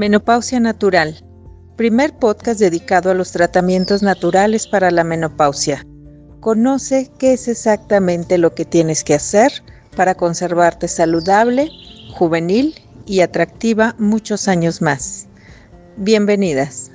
[0.00, 1.14] Menopausia Natural,
[1.76, 5.86] primer podcast dedicado a los tratamientos naturales para la menopausia.
[6.40, 9.52] Conoce qué es exactamente lo que tienes que hacer
[9.94, 11.68] para conservarte saludable,
[12.14, 15.26] juvenil y atractiva muchos años más.
[15.98, 16.90] Bienvenidas.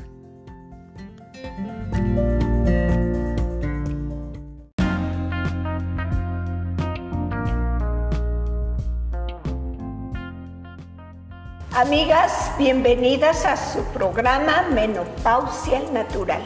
[11.75, 16.41] Amigas, bienvenidas a su programa Menopausia Natural.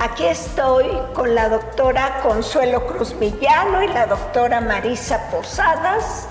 [0.00, 6.26] Aquí estoy con la doctora Consuelo Cruz Villano y la doctora Marisa Posadas,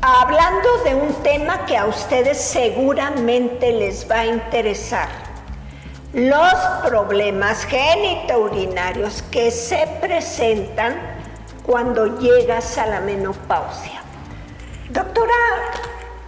[0.00, 5.08] hablando de un tema que a ustedes seguramente les va a interesar.
[6.12, 6.52] Los
[6.84, 10.96] problemas genitourinarios que se presentan
[11.64, 14.02] cuando llegas a la menopausia.
[14.90, 15.32] Doctora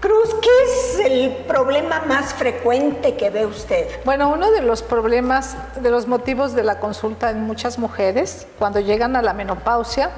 [0.05, 3.89] Cruz, ¿qué es el problema más frecuente que ve usted?
[4.05, 8.81] Bueno, uno de los problemas, de los motivos de la consulta en muchas mujeres cuando
[8.81, 10.11] llegan a la menopausia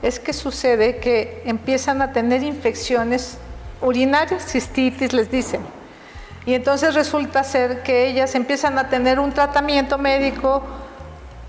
[0.00, 3.36] es que sucede que empiezan a tener infecciones
[3.82, 5.60] urinarias, cistitis les dicen.
[6.46, 10.62] Y entonces resulta ser que ellas empiezan a tener un tratamiento médico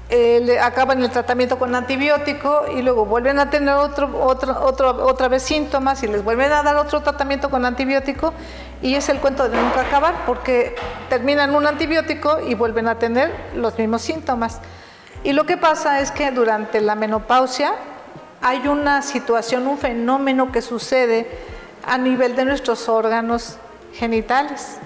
[0.10, 5.42] eh, acaban el tratamiento con antibiótico y luego vuelven a tener otro, otro, otra vez
[5.42, 8.32] síntomas y les vuelven a dar otro tratamiento con antibiótico
[8.84, 10.76] y es el cuento de nunca acabar porque
[11.10, 14.60] terminan un antibiótico y vuelven a tener los mismos síntomas.
[15.24, 17.74] Y lo que pasa es que durante la menopausia
[18.42, 21.28] hay una situación, un fenómeno que sucede
[21.84, 23.58] a nivel de nuestros órganos
[23.94, 24.78] genitales.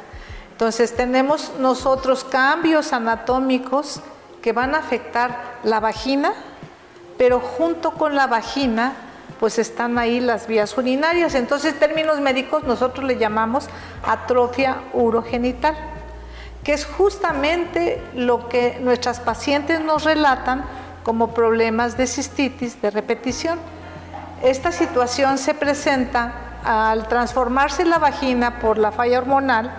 [0.54, 4.02] Entonces tenemos nosotros cambios anatómicos
[4.42, 6.34] que van a afectar la vagina,
[7.18, 8.94] pero junto con la vagina
[9.40, 11.34] pues están ahí las vías urinarias.
[11.34, 13.70] Entonces, en términos médicos, nosotros le llamamos
[14.06, 15.76] atrofia urogenital,
[16.64, 20.66] que es justamente lo que nuestras pacientes nos relatan
[21.04, 23.60] como problemas de cistitis de repetición.
[24.44, 26.34] Esta situación se presenta
[26.64, 29.72] al transformarse la vagina por la falla hormonal.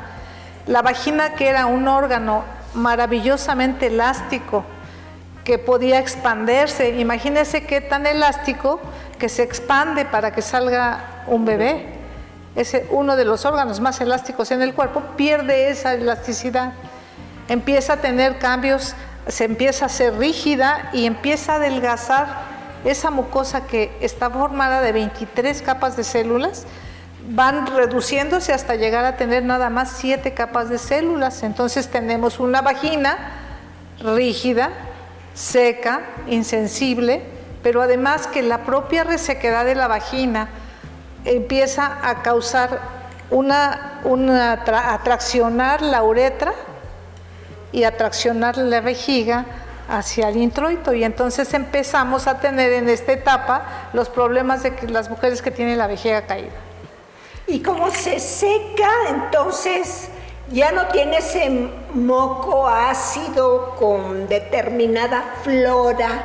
[0.67, 2.45] La vagina, que era un órgano
[2.75, 4.65] maravillosamente elástico
[5.45, 6.99] que podía expandirse.
[6.99, 8.81] Imagínense qué tan elástico
[9.19, 11.87] que se expande para que salga un bebé.
[12.55, 16.73] Es uno de los órganos más elásticos en el cuerpo, pierde esa elasticidad,
[17.49, 18.95] empieza a tener cambios,
[19.29, 22.27] se empieza a ser rígida y empieza a adelgazar
[22.85, 26.67] esa mucosa que está formada de 23 capas de células,
[27.33, 31.43] van reduciéndose hasta llegar a tener nada más siete capas de células.
[31.43, 33.17] Entonces tenemos una vagina
[34.01, 34.71] rígida,
[35.35, 37.23] seca, insensible,
[37.63, 40.49] pero además que la propia resequedad de la vagina
[41.25, 42.81] empieza a causar
[43.31, 46.53] una, una atraccionar la uretra
[47.71, 49.45] y atraccionar la vejiga
[49.89, 55.11] hacia el introito y entonces empezamos a tener en esta etapa los problemas de las
[55.11, 56.70] mujeres que tienen la vejiga caída.
[57.51, 60.09] Y como se seca, entonces
[60.53, 61.51] ya no tiene ese
[61.95, 66.23] moco ácido con determinada flora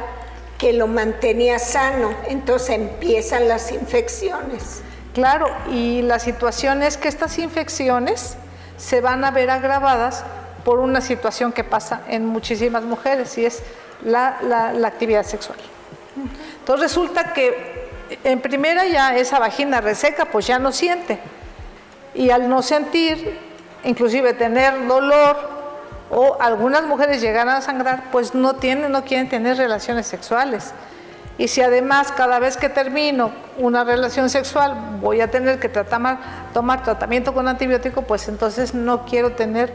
[0.59, 4.83] que lo mantenía sano, entonces empiezan las infecciones.
[5.15, 8.37] Claro, y la situación es que estas infecciones
[8.77, 10.23] se van a ver agravadas
[10.63, 13.63] por una situación que pasa en muchísimas mujeres y es
[14.03, 15.57] la, la actividad sexual.
[16.59, 17.84] Entonces resulta que
[18.23, 21.19] en primera ya esa vagina reseca, pues ya no siente.
[22.13, 23.37] Y al no sentir,
[23.83, 25.55] inclusive tener dolor,
[26.09, 30.73] o algunas mujeres llegan a sangrar, pues no tienen, no quieren tener relaciones sexuales.
[31.37, 36.83] Y si además cada vez que termino una relación sexual voy a tener que tomar
[36.83, 39.73] tratamiento con antibiótico, pues entonces no quiero tener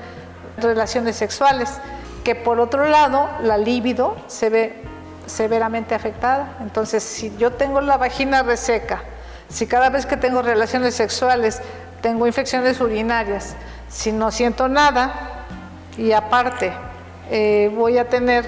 [0.56, 1.78] relaciones sexuales.
[2.24, 4.82] Que por otro lado, la libido se ve
[5.30, 6.56] severamente afectada.
[6.60, 9.02] Entonces, si yo tengo la vagina reseca,
[9.48, 11.60] si cada vez que tengo relaciones sexuales
[12.00, 13.56] tengo infecciones urinarias,
[13.88, 15.46] si no siento nada
[15.98, 16.72] y aparte
[17.30, 18.44] eh, voy a tener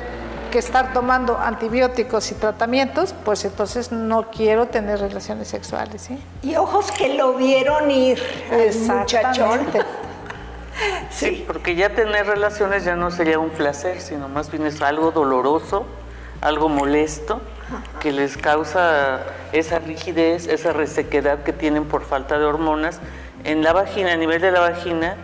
[0.50, 6.08] que estar tomando antibióticos y tratamientos, pues entonces no quiero tener relaciones sexuales.
[6.42, 8.22] Y ojos que lo vieron ir,
[8.86, 9.60] muchachón.
[11.10, 15.10] sí, porque ya tener relaciones ya no sería un placer, sino más bien es algo
[15.10, 15.86] doloroso
[16.42, 17.40] algo molesto
[18.00, 19.20] que les causa
[19.52, 23.00] esa rigidez, esa resequedad que tienen por falta de hormonas
[23.44, 25.16] en la vagina, a nivel de la vagina,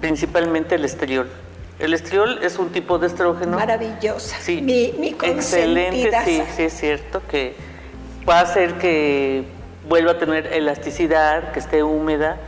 [0.00, 1.30] principalmente el estriol.
[1.78, 3.56] El estriol es un tipo de estrógeno.
[3.56, 4.36] Maravillosa.
[4.40, 7.54] Sí, mi, excelente, sí, sí es cierto que
[8.28, 9.44] va a hacer que
[9.88, 12.38] vuelva a tener elasticidad, que esté húmeda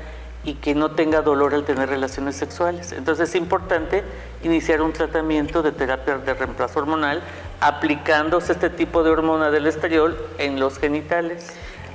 [0.44, 2.92] y que no tenga dolor al tener relaciones sexuales.
[2.92, 4.04] Entonces es importante
[4.42, 7.22] iniciar un tratamiento de terapia de reemplazo hormonal
[7.64, 11.46] aplicándose este tipo de hormona del estriol en los genitales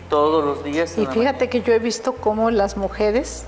[0.09, 0.97] todos los días.
[0.97, 3.45] Y fíjate que yo he visto cómo las mujeres,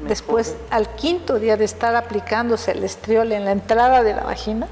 [0.00, 4.66] después al quinto día de estar aplicándose el estriol en la entrada de la vagina,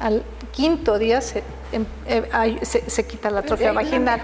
[0.00, 4.20] al quinto día se, em, eh, se, quita la atrofia vaginal.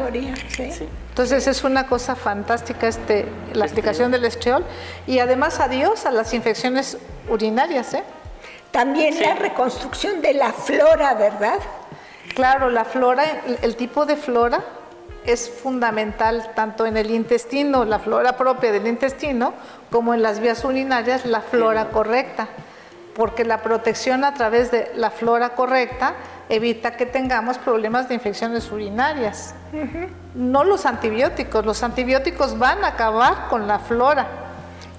[1.11, 4.65] Entonces es una cosa fantástica este, la aplicación del estriol
[5.07, 6.99] y además adiós a las infecciones
[7.29, 7.95] urinarias.
[7.95, 8.03] ¿eh?
[8.71, 11.59] También la reconstrucción de la flora, ¿verdad?
[12.35, 13.25] Claro, la flora,
[13.63, 14.63] el tipo de flora
[15.25, 19.53] es fundamental tanto en el intestino, la flora propia del intestino,
[19.91, 22.49] como en las vías urinarias, la flora correcta,
[23.15, 26.15] porque la protección a través de la flora correcta
[26.49, 29.55] evita que tengamos problemas de infecciones urinarias.
[30.35, 34.27] No los antibióticos, los antibióticos van a acabar con la flora.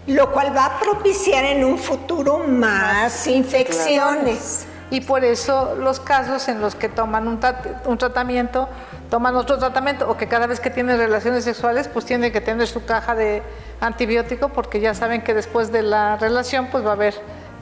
[0.10, 4.66] Lo cual va a propiciar en un futuro más infecciones.
[4.92, 7.40] Y por eso los casos en los que toman un,
[7.86, 8.68] un tratamiento
[9.10, 12.68] toman otro tratamiento o que cada vez que tienen relaciones sexuales pues tienen que tener
[12.68, 13.42] su caja de
[13.82, 17.16] antibiótico porque ya saben que después de la relación pues va a haber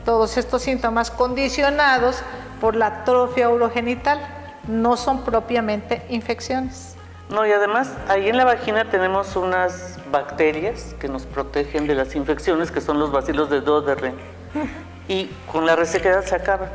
[0.05, 2.21] todos estos síntomas condicionados
[2.61, 4.19] por la atrofia urogenital,
[4.67, 6.95] no son propiamente infecciones.
[7.29, 12.15] No, y además ahí en la vagina tenemos unas bacterias que nos protegen de las
[12.15, 14.13] infecciones, que son los bacilos de Doderre.
[15.09, 16.67] Y con la resequedad se acaba.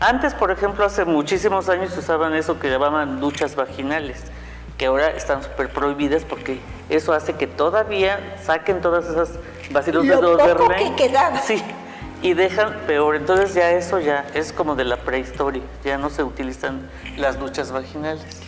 [0.00, 4.24] Antes, por ejemplo, hace muchísimos años usaban eso que llamaban duchas vaginales,
[4.76, 6.58] que ahora están súper prohibidas porque
[6.88, 9.38] eso hace que todavía saquen todas esas
[9.70, 10.92] bacilos de Doderle.
[10.96, 11.12] que
[11.44, 11.62] Sí,
[12.22, 13.16] y dejan peor.
[13.16, 17.70] Entonces ya eso ya es como de la prehistoria, ya no se utilizan las duchas
[17.70, 18.47] vaginales.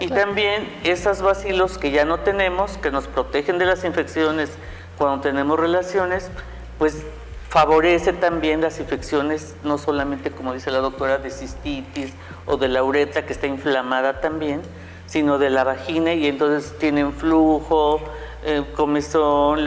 [0.00, 4.50] Y también esos bacilos que ya no tenemos, que nos protegen de las infecciones
[4.98, 6.30] cuando tenemos relaciones,
[6.78, 7.04] pues
[7.48, 12.12] favorece también las infecciones, no solamente como dice la doctora, de cistitis
[12.46, 14.60] o de la uretra que está inflamada también,
[15.06, 18.00] sino de la vagina y entonces tienen flujo,
[18.44, 19.60] eh, comezón,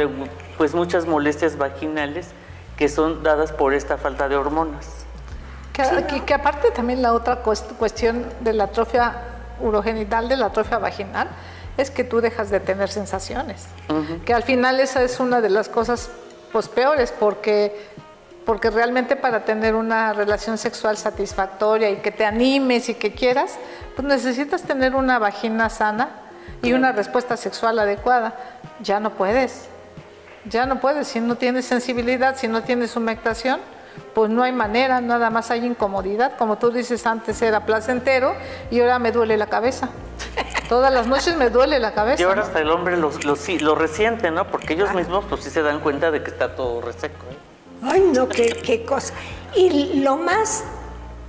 [0.57, 2.31] pues muchas molestias vaginales
[2.77, 5.05] que son dadas por esta falta de hormonas.
[5.73, 9.26] Que, que aparte también la otra cuestión de la atrofia
[9.59, 11.27] urogenital, de la atrofia vaginal,
[11.77, 13.67] es que tú dejas de tener sensaciones.
[14.25, 16.09] Que al final esa es una de las cosas
[16.51, 17.97] pues peores porque
[18.47, 23.57] porque realmente para tener una relación sexual satisfactoria y que te animes y que quieras,
[23.93, 26.07] pues necesitas tener una vagina sana
[26.61, 28.35] y una respuesta sexual adecuada.
[28.81, 29.67] Ya no puedes,
[30.45, 33.59] ya no puedes, si no tienes sensibilidad, si no tienes humectación,
[34.17, 36.37] pues no hay manera, nada más hay incomodidad.
[36.39, 38.33] Como tú dices, antes era placentero
[38.71, 39.89] y ahora me duele la cabeza.
[40.67, 42.19] Todas las noches me duele la cabeza.
[42.19, 44.47] Y ahora hasta el hombre lo, lo, resiente, ¿no?
[44.47, 47.27] Porque ellos mismos pues sí se dan cuenta de que está todo reseco.
[47.29, 47.37] ¿eh?
[47.83, 49.13] Ay, no, qué, qué cosa.
[49.55, 50.63] Y lo más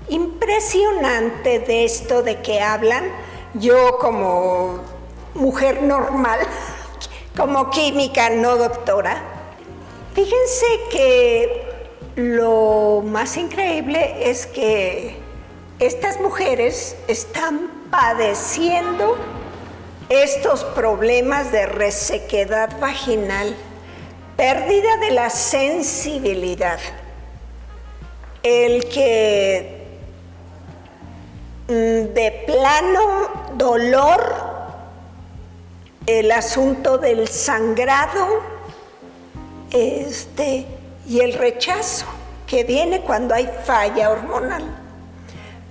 [0.09, 3.05] impresionante de esto de que hablan,
[3.53, 4.81] yo como
[5.35, 6.41] mujer normal,
[7.37, 9.23] como química, no doctora,
[10.15, 11.68] fíjense que
[12.19, 15.17] lo más increíble es que
[15.79, 19.17] estas mujeres están padeciendo
[20.09, 23.55] estos problemas de resequedad vaginal,
[24.37, 26.81] pérdida de la sensibilidad,
[28.43, 29.87] el que
[31.69, 34.35] mm, de plano dolor,
[36.07, 38.41] el asunto del sangrado,
[39.71, 40.67] este,
[41.07, 42.18] y el rechazo
[42.49, 44.65] que viene cuando hay falla hormonal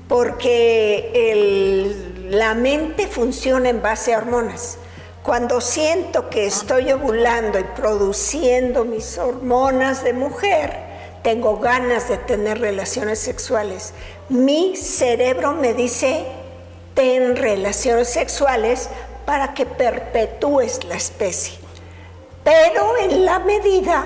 [0.07, 1.93] porque
[2.29, 4.77] la mente funciona en base a hormonas.
[5.23, 10.87] Cuando siento que estoy ovulando y produciendo mis hormonas de mujer,
[11.23, 13.93] tengo ganas de tener relaciones sexuales.
[14.29, 16.25] Mi cerebro me dice,
[16.93, 18.89] ten relaciones sexuales
[19.25, 21.59] para que perpetúes la especie.
[22.45, 24.05] Pero en la medida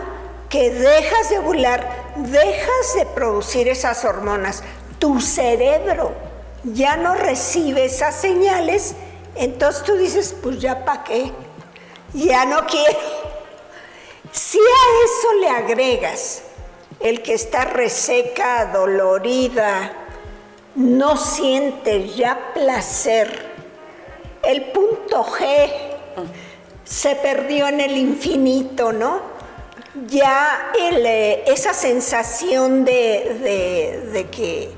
[0.52, 4.64] que dejas de ovular, dejas de producir esas hormonas,
[5.00, 6.14] tu cerebro
[6.64, 8.94] ya no recibe esas señales,
[9.36, 11.32] entonces tú dices, pues ya para qué,
[12.14, 13.00] ya no quiero.
[14.34, 16.44] Si a eso le agregas
[17.00, 19.94] el que está reseca, dolorida,
[20.76, 23.50] no siente ya placer,
[24.44, 25.72] el punto G
[26.84, 29.31] se perdió en el infinito, ¿no?
[30.08, 34.72] Ya eh, esa sensación de que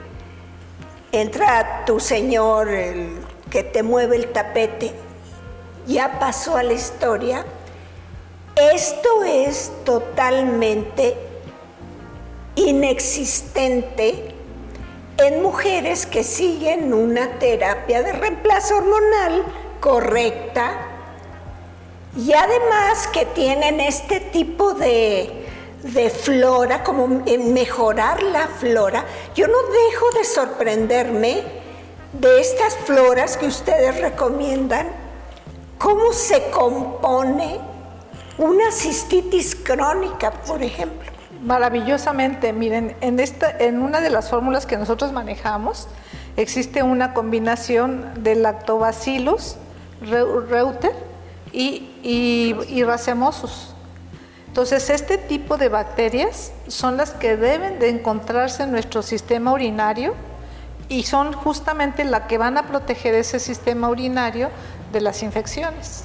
[1.11, 3.19] entra tu Señor, el
[3.51, 4.91] que te mueve el tapete,
[5.85, 7.45] ya pasó a la historia,
[8.55, 11.15] Esto es totalmente
[12.55, 14.33] inexistente
[15.17, 19.43] en mujeres que siguen una terapia de reemplazo hormonal
[19.79, 20.92] correcta
[22.15, 25.47] y además que tienen este tipo de,
[25.81, 29.05] de flora, como mejorar la flora.
[29.35, 31.43] Yo no dejo de sorprenderme
[32.13, 34.87] de estas floras que ustedes recomiendan,
[35.79, 37.59] cómo se compone
[38.37, 41.11] una cistitis crónica, por ejemplo.
[41.41, 45.87] Maravillosamente, miren, en, esta, en una de las fórmulas que nosotros manejamos
[46.37, 49.57] existe una combinación de lactobacillus
[50.01, 51.12] reuter
[51.53, 53.69] y, y, y racemosus.
[54.47, 60.13] Entonces, este tipo de bacterias son las que deben de encontrarse en nuestro sistema urinario
[60.89, 64.49] y son justamente las que van a proteger ese sistema urinario
[64.91, 66.03] de las infecciones.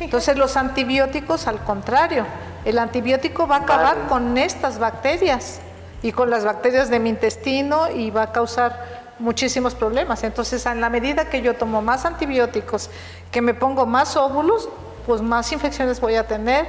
[0.00, 2.24] Entonces los antibióticos, al contrario,
[2.64, 5.60] el antibiótico va a acabar con estas bacterias
[6.02, 10.24] y con las bacterias de mi intestino y va a causar muchísimos problemas.
[10.24, 12.88] Entonces, en la medida que yo tomo más antibióticos,
[13.30, 14.70] que me pongo más óvulos,
[15.06, 16.66] pues más infecciones voy a tener,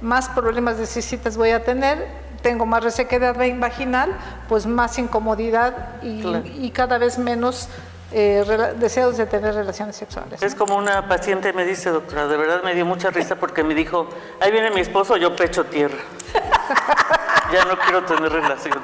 [0.00, 2.06] más problemas de cistitis voy a tener,
[2.42, 4.16] tengo más resequedad vaginal,
[4.48, 6.22] pues más incomodidad y,
[6.60, 7.68] y cada vez menos
[8.12, 8.44] eh,
[8.78, 10.40] deseos de tener relaciones sexuales.
[10.40, 13.74] Es como una paciente me dice, doctora, de verdad me dio mucha risa porque me
[13.74, 14.08] dijo,
[14.40, 15.98] ahí viene mi esposo, yo pecho tierra.
[17.52, 18.82] ya no quiero tener relaciones.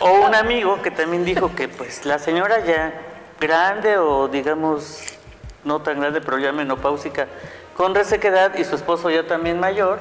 [0.00, 2.92] O un amigo que también dijo que pues la señora ya
[3.40, 5.02] grande o digamos
[5.64, 7.26] no tan grande, pero ya menopáusica,
[7.76, 10.00] con resequedad y su esposo ya también mayor,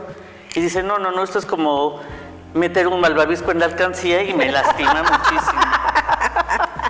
[0.55, 2.01] y dice, no, no, no, esto es como
[2.53, 5.61] meter un malvavisco en la alcancía y me lastima muchísimo.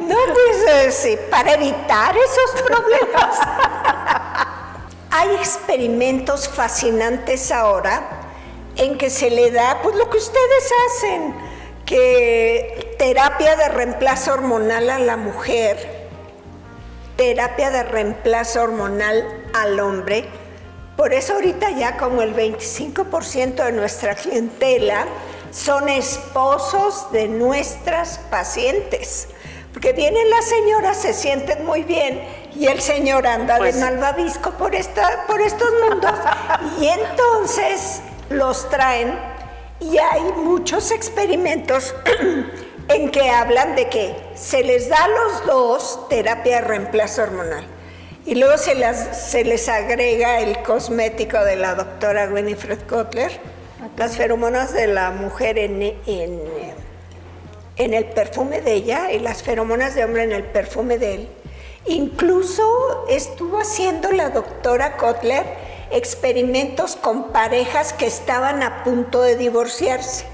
[0.00, 3.38] No, pues sí, para evitar esos problemas.
[5.10, 8.02] Hay experimentos fascinantes ahora
[8.76, 11.34] en que se le da, pues lo que ustedes hacen,
[11.84, 15.97] que terapia de reemplazo hormonal a la mujer,
[17.18, 20.24] terapia de reemplazo hormonal al hombre.
[20.96, 25.04] Por eso ahorita ya como el 25% de nuestra clientela
[25.50, 29.28] son esposos de nuestras pacientes.
[29.72, 32.22] Porque vienen las señoras, se sienten muy bien
[32.54, 36.14] y el señor anda de pues malvavisco por, esta, por estos mundos
[36.80, 39.18] y entonces los traen
[39.80, 41.94] y hay muchos experimentos
[42.88, 47.64] en que hablan de que se les da a los dos terapia de reemplazo hormonal
[48.24, 48.74] y luego se,
[49.14, 53.32] se les agrega el cosmético de la doctora Winifred Kotler
[53.96, 56.40] las feromonas de la mujer en, en,
[57.76, 61.28] en, el perfume de ella y las feromonas de hombre en el perfume de él.
[61.86, 65.44] Incluso estuvo haciendo la doctora Kotler
[65.90, 70.26] experimentos con parejas que estaban a punto de divorciarse.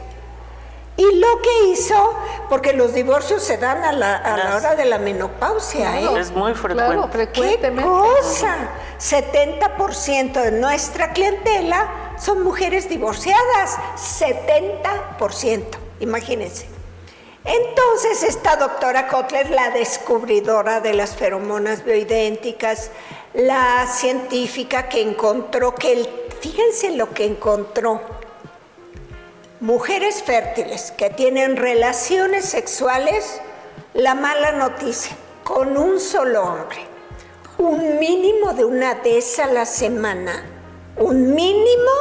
[0.96, 2.14] Y lo que hizo,
[2.48, 6.00] porque los divorcios se dan a la, a la hora de la menopausia.
[6.00, 6.20] ¿eh?
[6.20, 7.10] Es muy frecuente.
[7.10, 8.56] Claro, ¿Qué cosa?
[9.00, 13.76] 70% de nuestra clientela son mujeres divorciadas.
[13.96, 15.64] 70%,
[15.98, 16.74] imagínense.
[17.44, 22.90] Entonces, esta doctora Kotler, la descubridora de las feromonas bioidénticas,
[23.34, 26.08] la científica que encontró que el,
[26.40, 28.00] fíjense lo que encontró,
[29.64, 33.40] Mujeres fértiles que tienen relaciones sexuales,
[33.94, 36.80] la mala noticia, con un solo hombre.
[37.56, 40.44] Un mínimo de una vez a la semana.
[40.98, 41.92] Un mínimo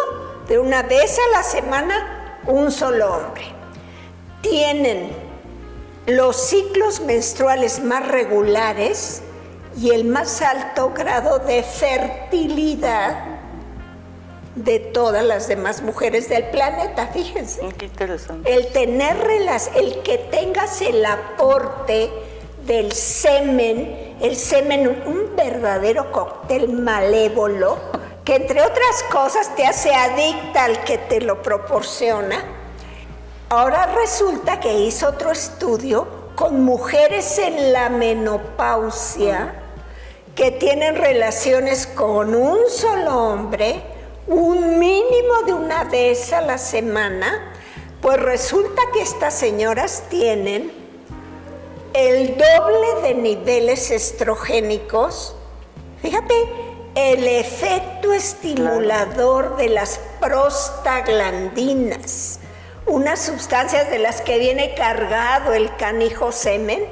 [0.45, 3.45] de una vez a la semana, un solo hombre.
[4.41, 5.15] Tienen
[6.05, 9.21] los ciclos menstruales más regulares
[9.77, 13.32] y el más alto grado de fertilidad
[14.55, 17.61] de todas las demás mujeres del planeta, fíjense.
[17.77, 18.53] Qué interesante.
[18.53, 19.17] El tener
[19.75, 22.11] el que tengas el aporte
[22.65, 27.77] del semen, el semen, un verdadero cóctel malévolo,
[28.23, 32.43] que entre otras cosas te hace adicta al que te lo proporciona.
[33.49, 39.55] Ahora resulta que hizo otro estudio con mujeres en la menopausia
[40.35, 43.83] que tienen relaciones con un solo hombre
[44.27, 47.53] un mínimo de una vez a la semana,
[48.01, 50.73] pues resulta que estas señoras tienen
[51.93, 55.35] el doble de niveles estrogénicos.
[56.01, 56.33] Fíjate,
[56.95, 62.39] el efecto estimulador de las prostaglandinas,
[62.85, 66.85] unas sustancias de las que viene cargado el canijo semen,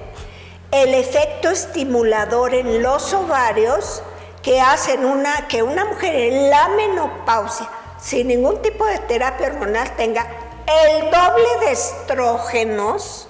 [0.71, 4.03] el efecto estimulador en los ovarios
[4.41, 7.69] que hacen una, que una mujer en la menopausia,
[7.99, 10.27] sin ningún tipo de terapia hormonal, tenga
[10.67, 13.27] el doble de estrógenos,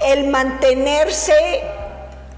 [0.00, 1.62] el mantenerse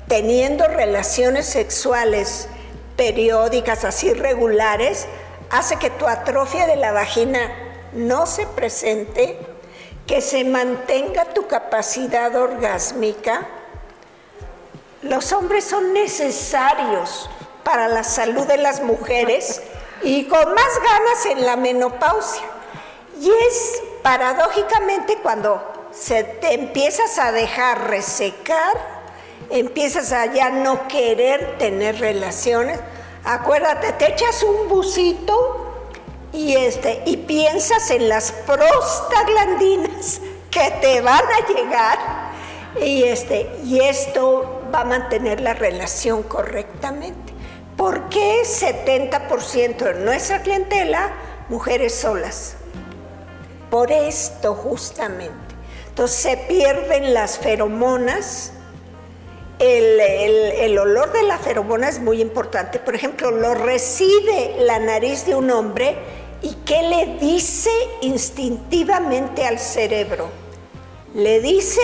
[0.08, 2.48] teniendo relaciones sexuales
[2.96, 5.06] periódicas, así regulares,
[5.50, 7.40] hace que tu atrofia de la vagina
[7.92, 9.38] no se presente,
[10.06, 13.46] que se mantenga tu capacidad orgásmica.
[15.02, 17.30] Los hombres son necesarios
[17.64, 19.62] para la salud de las mujeres
[20.02, 22.44] y con más ganas en la menopausia.
[23.20, 28.76] Y es paradójicamente cuando te empiezas a dejar resecar,
[29.50, 32.80] empiezas a ya no querer tener relaciones.
[33.24, 35.88] Acuérdate, te echas un busito
[36.32, 41.98] y este y piensas en las prostaglandinas que te van a llegar
[42.82, 47.33] y este y esto va a mantener la relación correctamente.
[47.76, 51.12] ¿Por qué 70% de nuestra clientela
[51.48, 52.56] mujeres solas?
[53.70, 55.54] Por esto justamente.
[55.88, 58.52] Entonces se pierden las feromonas.
[59.58, 62.78] El, olor de la feromona es muy importante.
[62.78, 65.96] Por ejemplo, lo recibe la nariz de un hombre
[66.42, 67.70] y ¿qué le dice
[68.02, 70.28] instintivamente al cerebro?
[71.14, 71.80] Le dice,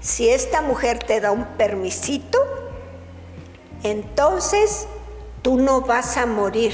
[0.00, 2.38] si esta mujer te da un permisito,
[3.82, 4.86] entonces
[5.44, 6.72] tú no vas a morir,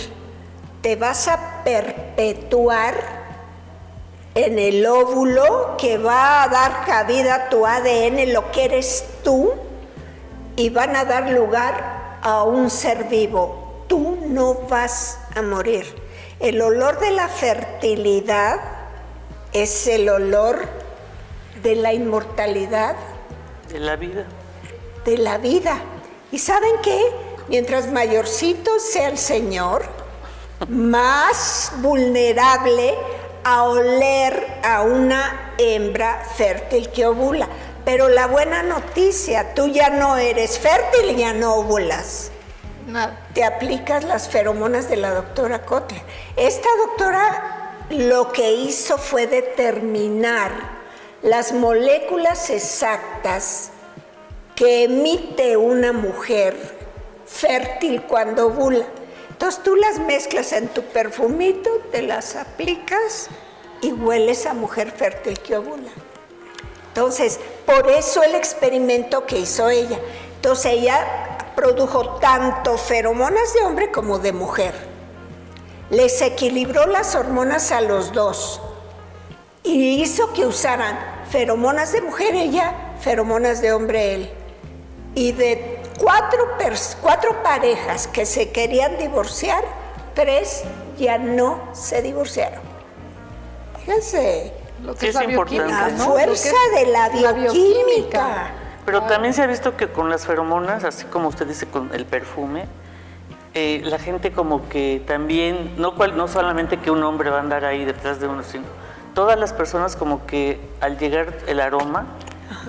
[0.81, 2.95] te vas a perpetuar
[4.37, 9.50] en el óvulo que va a dar cabida a tu ADN, lo que eres tú,
[10.55, 13.85] y van a dar lugar a un ser vivo.
[13.89, 15.85] Tú no vas a morir.
[16.39, 18.61] El olor de la fertilidad
[19.53, 20.61] es el olor
[21.61, 22.95] de la inmortalidad.
[23.69, 24.27] De la vida.
[25.05, 25.77] De la vida.
[26.31, 27.03] ¿Y saben qué?
[27.50, 29.83] Mientras mayorcito sea el Señor,
[30.69, 32.95] más vulnerable
[33.43, 37.49] a oler a una hembra fértil que ovula.
[37.84, 42.30] Pero la buena noticia, tú ya no eres fértil, ya no ovulas.
[43.34, 46.02] Te aplicas las feromonas de la doctora Kotler.
[46.36, 50.52] Esta doctora lo que hizo fue determinar
[51.23, 53.71] las moléculas exactas
[54.54, 56.79] que emite una mujer
[57.30, 58.84] fértil cuando ovula.
[59.30, 63.28] Entonces tú las mezclas en tu perfumito, te las aplicas
[63.80, 65.90] y hueles a mujer fértil que ovula.
[66.88, 69.99] Entonces, por eso el experimento que hizo ella.
[70.36, 74.75] Entonces ella produjo tanto feromonas de hombre como de mujer.
[75.90, 78.60] Les equilibró las hormonas a los dos
[79.62, 80.99] y hizo que usaran
[81.30, 84.30] feromonas de mujer ella, feromonas de hombre él.
[85.14, 86.49] Y de cuatro,
[87.00, 89.63] cuatro parejas que se querían divorciar,
[90.15, 90.65] tres
[90.99, 92.60] ya no se divorciaron.
[93.78, 94.52] Fíjense.
[94.82, 95.67] Lo que es, la importante.
[95.69, 98.50] La fuerza de la bioquímica.
[98.86, 102.06] Pero también se ha visto que con las feromonas, así como usted dice con el
[102.06, 102.65] perfume,
[103.52, 107.41] eh, la gente como que también, no, cual, no solamente que un hombre va a
[107.41, 108.65] andar ahí detrás de uno, sino
[109.15, 112.06] todas las personas como que al llegar el aroma,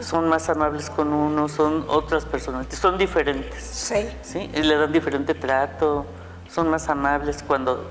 [0.01, 3.63] son más amables con uno, son otras personas, son diferentes.
[3.63, 4.07] Sí.
[4.21, 4.49] ¿sí?
[4.53, 6.05] Y le dan diferente trato,
[6.49, 7.89] son más amables cuando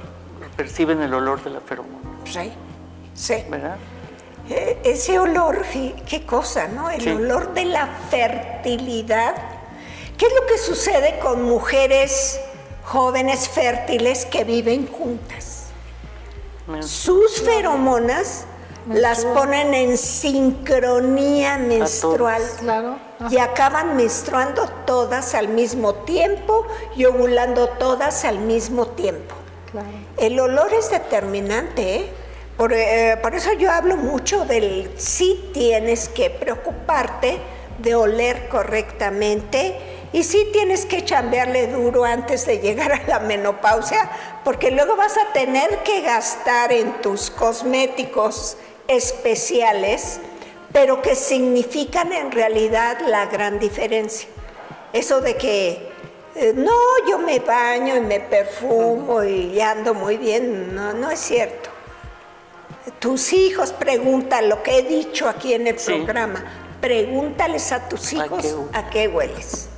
[0.57, 2.09] perciben el olor de la feromona.
[2.25, 2.53] Sí,
[3.15, 3.45] sí.
[3.49, 3.77] ¿Verdad?
[4.49, 5.65] Eh, ese olor,
[6.07, 6.91] qué cosa, ¿no?
[6.91, 9.35] El olor de la fertilidad.
[10.17, 12.41] ¿Qué es lo que sucede con mujeres
[12.85, 15.69] jóvenes fértiles que viven juntas?
[16.81, 18.45] Sus feromonas
[18.89, 22.43] las ponen en sincronía menstrual.
[23.31, 26.67] y acaban menstruando todas al mismo tiempo
[26.97, 29.35] y ovulando todas al mismo tiempo.
[30.17, 32.11] El olor es determinante, ¿eh?
[32.57, 37.39] Por, eh, por, eso yo hablo mucho del si tienes que preocuparte
[37.79, 39.79] de oler correctamente
[40.13, 44.11] y si tienes que chambearle duro antes de llegar a la menopausia,
[44.45, 48.57] porque luego vas a tener que gastar en tus cosméticos
[48.91, 50.21] especiales,
[50.73, 54.29] pero que significan en realidad la gran diferencia.
[54.93, 55.91] Eso de que
[56.35, 56.73] eh, no,
[57.09, 61.71] yo me baño y me perfumo y ando muy bien, no, no es cierto.
[62.99, 66.43] Tus hijos preguntan lo que he dicho aquí en el programa,
[66.81, 69.07] pregúntales a tus hijos ¿A qué?
[69.07, 69.69] hueles.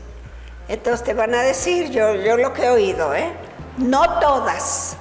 [0.68, 3.30] Entonces te van a decir, yo, yo lo que he oído, ¿eh?
[3.76, 4.96] No todas,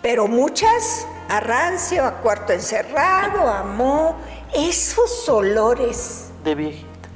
[0.00, 4.16] pero muchas a rancio, a cuarto encerrado, a mo,
[4.54, 6.30] esos olores.
[6.44, 7.08] De viejita.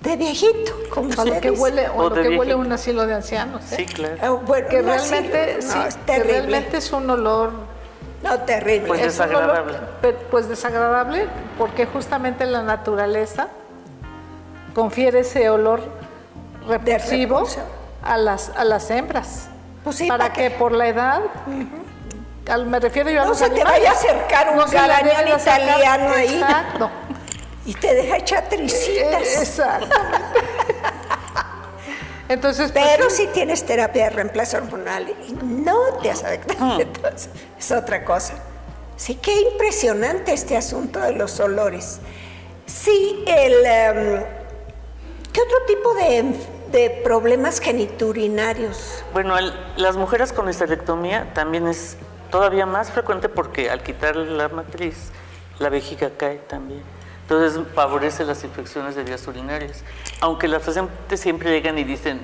[0.00, 3.72] de viejito, como lo que huele, o, lo que huele un asilo de ancianos.
[3.72, 3.76] ¿eh?
[3.78, 4.42] Sí, claro.
[4.48, 7.52] Ah, que realmente, sí, que realmente es un olor
[8.22, 8.88] no, terrible.
[8.88, 9.78] Pues desagradable.
[10.30, 13.48] pues desagradable porque justamente la naturaleza
[14.74, 15.82] confiere ese olor
[16.66, 17.46] repulsivo
[18.02, 19.48] a las, a las hembras.
[19.84, 21.20] Pues para, que, por la edad,
[22.56, 26.34] me refiero yo a no se te vaya a acercar un no italiano ahí.
[26.34, 26.90] Exacto.
[27.66, 29.22] Y te deja chatricitas.
[29.22, 29.96] Eh, exacto.
[32.28, 36.80] Entonces, pues, Pero si tienes terapia de reemplazo hormonal y no te has afectado, mm.
[36.80, 38.34] entonces es otra cosa.
[38.96, 42.00] Sí, qué impresionante este asunto de los olores.
[42.66, 44.24] Sí, el, em,
[45.32, 49.02] ¿qué otro tipo de, problemas geniturinarios?
[49.14, 49.36] Bueno,
[49.76, 51.96] las mujeres con esterectomía también es
[52.30, 55.10] todavía más frecuente porque al quitar la matriz,
[55.58, 56.82] la vejiga cae también.
[57.22, 59.82] Entonces favorece las infecciones de vías urinarias.
[60.20, 62.20] Aunque las pacientes siempre llegan y dicen,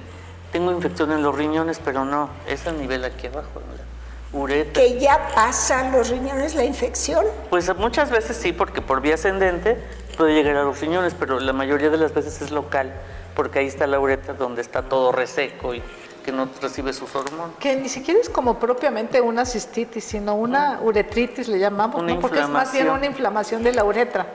[0.50, 4.82] tengo infección en los riñones, pero no, es a nivel aquí abajo, la uretra.
[4.82, 7.26] ¿Que ya pasan los riñones la infección?
[7.50, 9.76] Pues muchas veces sí, porque por vía ascendente
[10.16, 12.92] puede llegar a los riñones, pero la mayoría de las veces es local,
[13.34, 15.82] porque ahí está la uretra donde está todo reseco y
[16.24, 17.56] que no recibe sus hormonas.
[17.60, 22.18] Que ni siquiera es como propiamente una cistitis, sino una uretritis le llamamos, ¿no?
[22.18, 24.26] porque es más bien una inflamación de la uretra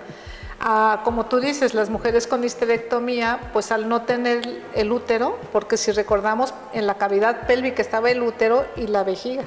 [1.04, 5.92] como tú dices, las mujeres con histerectomía, pues al no tener el útero, porque si
[5.92, 9.44] recordamos, en la cavidad pélvica estaba el útero y la vejiga.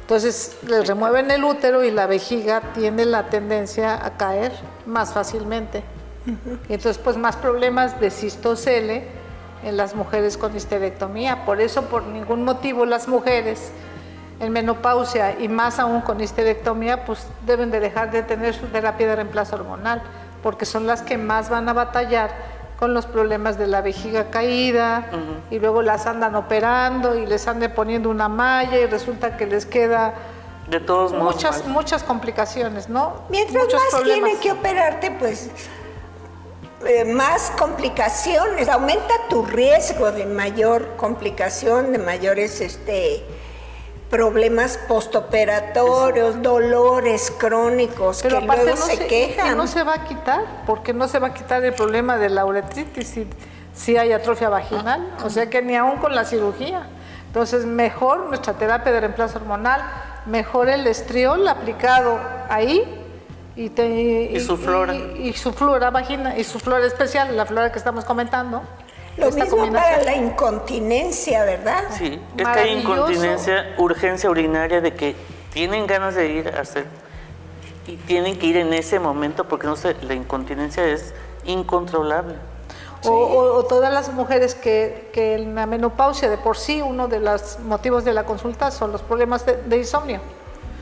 [0.00, 4.52] Entonces les remueven el útero y la vejiga tiene la tendencia a caer
[4.86, 5.82] más fácilmente.
[6.68, 9.08] Y entonces pues más problemas de cistocele
[9.62, 11.44] en las mujeres con histerectomía.
[11.44, 13.72] Por eso por ningún motivo las mujeres
[14.40, 19.08] en menopausia y más aún con histerectomía pues deben de dejar de tener su terapia
[19.08, 20.02] de reemplazo hormonal
[20.42, 22.30] porque son las que más van a batallar
[22.78, 25.06] con los problemas de la vejiga caída
[25.50, 29.64] y luego las andan operando y les andan poniendo una malla y resulta que les
[29.64, 30.14] queda
[30.68, 33.22] de todos muchas muchas complicaciones, ¿no?
[33.30, 35.50] Mientras más tienen que operarte, pues
[36.88, 43.24] eh, más complicaciones, aumenta tu riesgo de mayor complicación, de mayores este
[44.10, 49.48] problemas postoperatorios, dolores crónicos que luego se, quejan.
[49.48, 52.30] Que no se va a quitar, porque no se va a quitar el problema de
[52.30, 53.26] la uretritis si,
[53.74, 56.86] si hay atrofia vaginal, o sea que ni aún con la cirugía.
[57.26, 59.82] Entonces, mejor nuestra terapia de reemplazo hormonal,
[60.24, 62.18] mejor el estriol aplicado
[62.48, 63.05] ahí
[63.56, 63.70] y,
[64.36, 64.94] y, su flora.
[64.94, 68.62] Y, y, su flora vagina, y su flora especial, la flora que estamos comentando
[69.16, 71.84] lo mismo para la incontinencia, ¿verdad?
[71.90, 75.16] Sí, es que hay incontinencia, urgencia urinaria de que
[75.52, 76.86] tienen ganas de ir a hacer
[77.86, 81.14] y tienen que ir en ese momento porque no sé, la incontinencia es
[81.44, 82.34] incontrolable.
[83.08, 87.60] O, todas las mujeres que, que, en la menopausia de por sí uno de los
[87.60, 90.20] motivos de la consulta son los problemas de, de insomnio.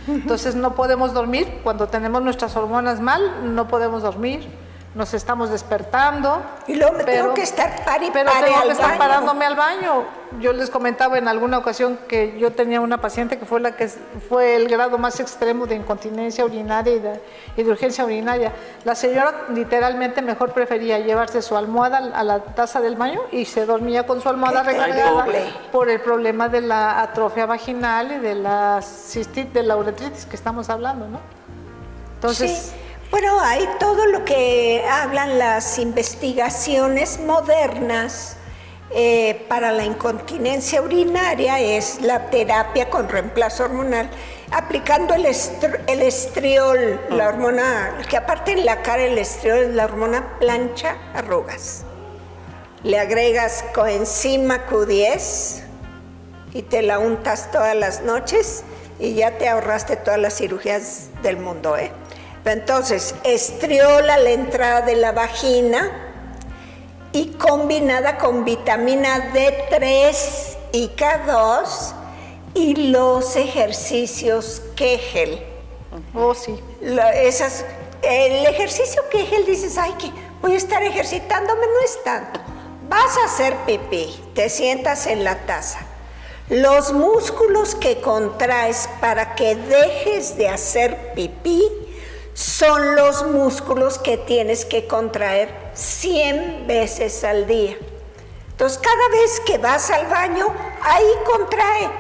[0.06, 1.60] Entonces no podemos dormir.
[1.62, 4.46] Cuando tenemos nuestras hormonas mal, no podemos dormir
[4.94, 6.40] nos estamos despertando.
[6.68, 10.04] Y luego me tengo que estar pari, Pero tengo que estar parándome al baño.
[10.40, 13.88] Yo les comentaba en alguna ocasión que yo tenía una paciente que fue la que
[13.88, 17.20] fue el grado más extremo de incontinencia urinaria
[17.56, 18.52] y de, urgencia urinaria.
[18.84, 23.66] La señora literalmente mejor prefería llevarse su almohada a la taza del baño y se
[23.66, 25.26] dormía con su almohada recargada
[25.70, 30.36] por el problema de la atrofia vaginal y de la cistitis, de la uretritis que
[30.36, 31.20] estamos hablando, ¿no?
[32.16, 32.74] Entonces...
[33.14, 38.36] Bueno, hay todo lo que hablan las investigaciones modernas
[38.90, 44.10] eh, para la incontinencia urinaria, es la terapia con reemplazo hormonal,
[44.50, 50.36] aplicando el, estriol, la hormona, que aparte en la cara el estriol es la hormona
[50.40, 51.84] plancha arrugas.
[52.82, 55.62] Le agregas coenzima Q10
[56.52, 58.64] y te la untas todas las noches
[58.98, 61.92] y ya te ahorraste todas las cirugías del mundo, ¿eh?
[62.44, 65.90] Entonces, estriola la entrada de la vagina
[67.12, 71.94] y combinada con vitamina D3 y K2
[72.54, 75.42] y los ejercicios Kegel.
[76.12, 76.58] Oh, sí.
[77.14, 77.64] esas,
[78.02, 80.10] el ejercicio Kegel dices, ay, que
[80.42, 82.40] voy a estar ejercitándome, no es tanto.
[82.88, 85.80] Vas a hacer pipí, te sientas en la taza.
[86.50, 91.62] Los músculos que contraes para que dejes de hacer pipí
[92.34, 97.76] son los músculos que tienes que contraer 100 veces al día.
[98.50, 100.46] Entonces, cada vez que vas al baño,
[100.82, 101.90] ahí contrae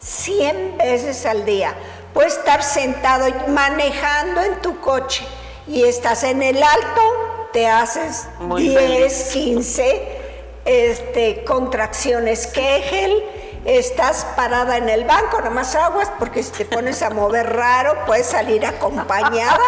[0.00, 1.74] 100 veces al día.
[2.12, 5.24] Puedes estar sentado manejando en tu coche
[5.66, 10.22] y estás en el alto, te haces 10, 15
[10.64, 13.22] este, contracciones Kegel,
[13.64, 18.26] estás parada en el banco, nomás aguas, porque si te pones a mover raro, puedes
[18.26, 19.58] salir acompañada.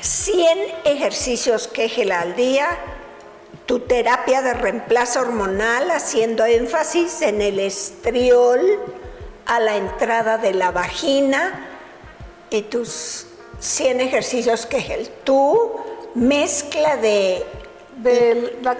[0.00, 2.68] 100 ejercicios Kegel al día,
[3.66, 8.60] tu terapia de reemplazo hormonal haciendo énfasis en el estriol
[9.46, 11.66] a la entrada de la vagina
[12.50, 13.26] y tus
[13.60, 15.10] 100 ejercicios Kegel.
[15.24, 15.72] Tu
[16.14, 17.44] mezcla de...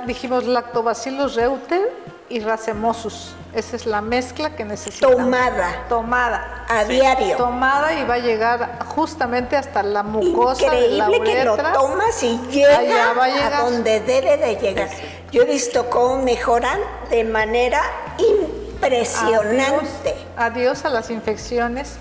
[0.06, 3.34] dijimos lactobacillus reuter y racemosus.
[3.52, 5.16] Esa es la mezcla que necesitamos.
[5.16, 5.86] Tomada.
[5.88, 6.64] Tomada.
[6.68, 7.36] A diario.
[7.36, 12.40] Tomada y va a llegar justamente hasta la mucosa Increíble de que lo tomas y
[12.50, 14.88] llega a, donde debe de llegar.
[15.32, 16.78] Yo he visto cómo mejoran
[17.10, 17.82] de manera
[18.18, 20.14] impresionante.
[20.36, 21.96] Adiós, a las infecciones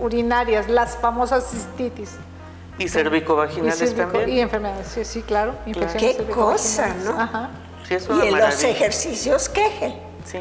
[0.00, 2.16] urinarias, las famosas cistitis.
[2.78, 4.28] Y cervicovaginales también.
[4.30, 5.54] Y enfermedades, sí, sí, claro.
[5.98, 7.20] Qué cosa, ¿no?
[7.20, 7.50] Ajá.
[7.88, 9.94] Sí, es y en los ejercicios Kegel.
[10.24, 10.38] Sí.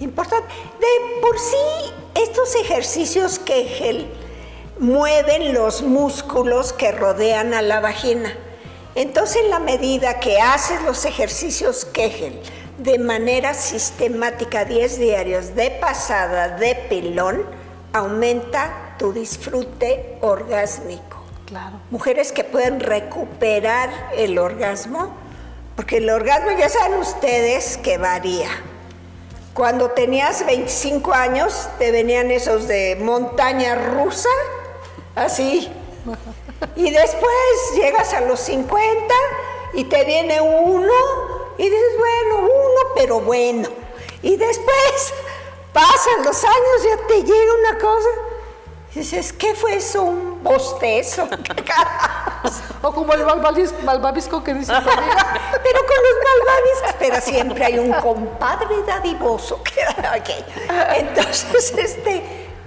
[0.00, 0.48] Importante.
[0.80, 4.08] De por sí, estos ejercicios Kegel
[4.78, 8.32] mueven los músculos que rodean a la vagina.
[8.94, 12.40] Entonces, en la medida que haces los ejercicios Kegel
[12.78, 17.44] de manera sistemática, 10 diarios, de pasada, de pilón,
[17.92, 21.24] aumenta tu disfrute orgásmico.
[21.46, 21.80] Claro.
[21.90, 25.14] Mujeres que pueden recuperar el orgasmo,
[25.78, 28.48] porque el orgasmo ya saben ustedes que varía.
[29.54, 34.28] Cuando tenías 25 años, te venían esos de montaña rusa,
[35.14, 35.70] así.
[36.74, 37.32] Y después
[37.76, 39.14] llegas a los 50
[39.74, 40.92] y te viene uno
[41.58, 43.68] y dices, bueno, uno, pero bueno.
[44.20, 45.14] Y después
[45.72, 48.08] pasan los años, ya te llega una cosa.
[48.98, 50.02] Dices, ¿qué fue eso?
[50.02, 51.28] ¿Un bostezo?
[52.82, 53.24] o como el
[53.84, 59.62] malvavisco, que dice Pero con los malvaviscos, pero siempre hay un compadre dadivoso.
[60.20, 60.44] okay.
[60.96, 62.24] Entonces, este,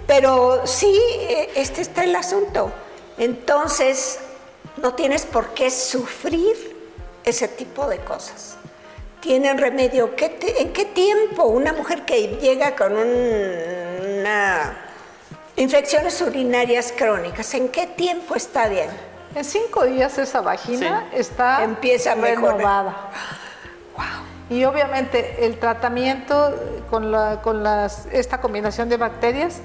[0.07, 2.71] pero sí, e, este está el asunto.
[3.17, 4.19] Entonces,
[4.77, 8.55] no tienes por qué sufrir ese tipo de cosas.
[9.19, 10.11] Tienen remedio.
[10.17, 14.90] ¿En qué tiempo una mujer que llega con una
[15.55, 18.89] infecciones urinarias crónicas, ¿en qué tiempo está bien?
[19.35, 23.11] En cinco días esa vagina está Empieza renovada.
[24.49, 26.53] Y obviamente el tratamiento
[26.89, 27.13] con,
[28.11, 29.61] esta combinación de bacterias,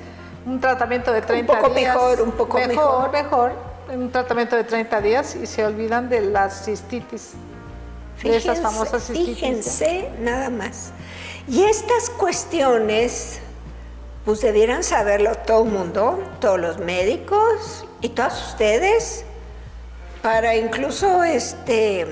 [0.46, 1.57] un tratamiento de 30 días.
[1.57, 2.68] Un poco mejor, un poco mejor.
[2.68, 3.53] Mejor, mejor.
[3.92, 7.33] Un tratamiento de 30 días y se olvidan de las cistitis.
[8.22, 9.37] de esas famosas cistitis.
[9.37, 10.92] Fíjense nada más.
[11.49, 13.40] Y estas cuestiones,
[14.27, 19.25] pues debieran saberlo todo el mundo, todos los médicos y todos ustedes
[20.21, 22.05] para incluso este,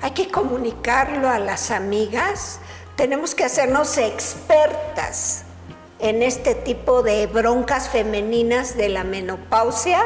[0.00, 2.58] hay que comunicarlo a las amigas,
[2.96, 5.44] tenemos que hacernos expertas
[6.00, 10.02] en este tipo de broncas femeninas de la menopausia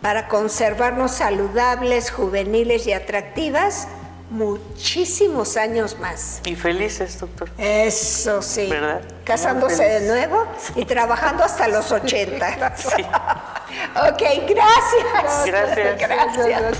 [0.00, 3.88] para conservarnos saludables, juveniles y atractivas
[4.32, 6.40] muchísimos años más.
[6.44, 7.50] Y felices, doctor.
[7.58, 8.66] Eso sí.
[8.68, 9.02] ¿Verdad?
[9.24, 12.72] Casándose de nuevo y trabajando hasta los 80.
[12.82, 13.02] Sí.
[13.02, 15.46] ok, gracias.
[15.46, 15.98] Gracias.
[15.98, 16.78] Gracias.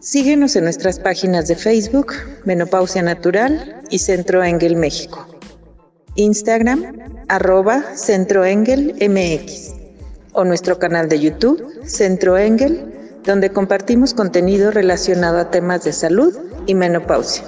[0.00, 5.35] Síguenos en nuestras páginas de Facebook, Menopausia Natural y Centro Engel México.
[6.16, 6.98] Instagram,
[7.28, 9.74] arroba Centro Engel MX
[10.32, 16.34] o nuestro canal de YouTube, Centro Engel donde compartimos contenido relacionado a temas de salud
[16.66, 17.44] y menopausia.